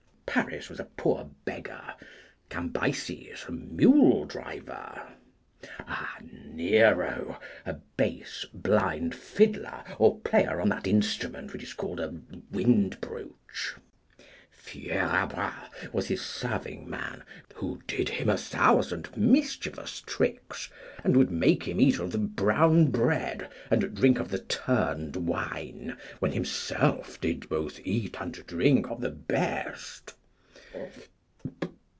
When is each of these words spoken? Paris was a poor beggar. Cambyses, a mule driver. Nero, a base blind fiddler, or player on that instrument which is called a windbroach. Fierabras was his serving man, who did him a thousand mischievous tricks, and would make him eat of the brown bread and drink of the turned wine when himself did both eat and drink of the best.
Paris 0.31 0.69
was 0.69 0.79
a 0.79 0.85
poor 0.85 1.29
beggar. 1.43 1.83
Cambyses, 2.49 3.43
a 3.49 3.51
mule 3.51 4.23
driver. 4.23 5.09
Nero, 6.21 7.37
a 7.65 7.73
base 7.97 8.45
blind 8.53 9.13
fiddler, 9.13 9.83
or 9.99 10.19
player 10.21 10.61
on 10.61 10.69
that 10.69 10.87
instrument 10.87 11.51
which 11.51 11.63
is 11.63 11.73
called 11.73 11.99
a 11.99 12.17
windbroach. 12.49 13.75
Fierabras 14.53 15.91
was 15.91 16.07
his 16.07 16.21
serving 16.21 16.89
man, 16.89 17.23
who 17.55 17.81
did 17.85 18.07
him 18.07 18.29
a 18.29 18.37
thousand 18.37 19.09
mischievous 19.17 19.99
tricks, 19.99 20.69
and 21.03 21.17
would 21.17 21.29
make 21.29 21.63
him 21.67 21.81
eat 21.81 21.99
of 21.99 22.13
the 22.13 22.17
brown 22.17 22.89
bread 22.89 23.49
and 23.69 23.93
drink 23.93 24.17
of 24.17 24.29
the 24.29 24.39
turned 24.39 25.17
wine 25.17 25.97
when 26.19 26.31
himself 26.31 27.19
did 27.19 27.49
both 27.49 27.81
eat 27.83 28.15
and 28.21 28.45
drink 28.47 28.89
of 28.89 29.01
the 29.01 29.11
best. 29.11 30.15